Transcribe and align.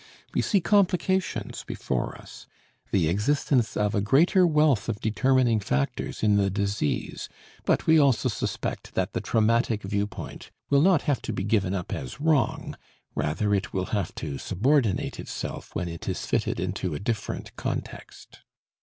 We 0.33 0.41
see 0.41 0.61
complications 0.61 1.63
before 1.63 2.17
us, 2.17 2.47
the 2.89 3.07
existence 3.07 3.77
of 3.77 3.93
a 3.93 4.01
greater 4.01 4.47
wealth 4.47 4.89
of 4.89 4.99
determining 4.99 5.59
factors 5.59 6.23
in 6.23 6.37
the 6.37 6.49
disease, 6.49 7.29
but 7.65 7.85
we 7.85 7.99
also 7.99 8.27
suspect 8.27 8.95
that 8.95 9.13
the 9.13 9.21
traumatic 9.21 9.83
viewpoint 9.83 10.49
will 10.71 10.81
not 10.81 11.03
have 11.03 11.21
to 11.21 11.33
be 11.33 11.43
given 11.43 11.75
up 11.75 11.93
as 11.93 12.19
wrong; 12.19 12.75
rather 13.13 13.53
it 13.53 13.73
will 13.73 13.85
have 13.93 14.15
to 14.15 14.39
subordinate 14.39 15.19
itself 15.19 15.75
when 15.75 15.87
it 15.87 16.09
is 16.09 16.25
fitted 16.25 16.59
into 16.59 16.95
a 16.95 16.99
different 16.99 17.55
context. 17.55 18.39